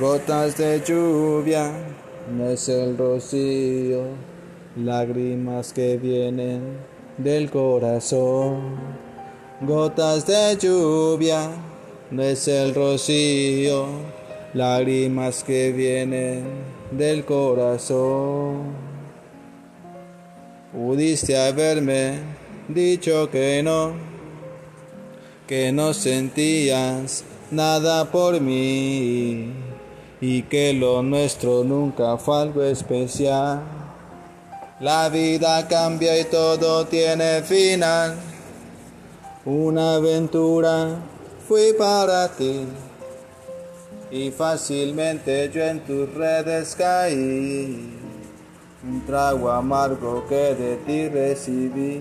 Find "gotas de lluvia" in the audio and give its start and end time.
0.00-1.70, 9.60-11.48